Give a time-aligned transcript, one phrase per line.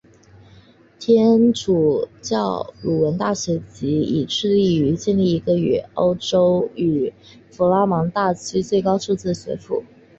[0.99, 5.53] 天主教鲁汶大学藉此致力于建立一个
[5.93, 7.13] 欧洲与
[7.51, 9.83] 弗拉芒大区最高素质的学府。